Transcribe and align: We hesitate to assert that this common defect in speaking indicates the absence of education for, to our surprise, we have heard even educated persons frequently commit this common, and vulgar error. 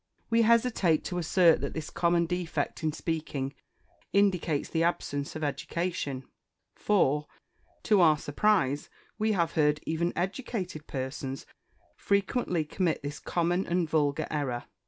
We 0.31 0.41
hesitate 0.41 1.03
to 1.03 1.19
assert 1.19 1.61
that 1.61 1.75
this 1.75 1.91
common 1.91 2.25
defect 2.25 2.83
in 2.83 2.91
speaking 2.91 3.53
indicates 4.11 4.67
the 4.67 4.81
absence 4.83 5.35
of 5.35 5.43
education 5.43 6.23
for, 6.73 7.27
to 7.83 8.01
our 8.01 8.17
surprise, 8.17 8.89
we 9.19 9.33
have 9.33 9.51
heard 9.51 9.79
even 9.85 10.11
educated 10.15 10.87
persons 10.87 11.45
frequently 11.95 12.65
commit 12.65 13.03
this 13.03 13.19
common, 13.19 13.67
and 13.67 13.87
vulgar 13.87 14.25
error. 14.31 14.63